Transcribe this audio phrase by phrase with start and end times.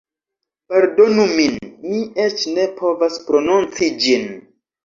[0.71, 4.29] Pardonu min, mi eĉ ne povas prononci ĝin